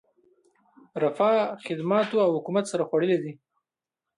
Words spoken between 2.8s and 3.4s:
خوړلی دی.